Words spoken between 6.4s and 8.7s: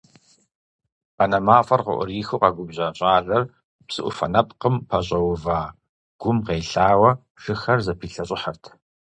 къелъауэ, шыхэр зэпилъэщӀыхьырт.